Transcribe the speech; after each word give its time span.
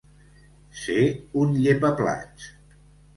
Ser 0.83 1.03
un 1.41 1.51
llepaplats. 1.65 2.49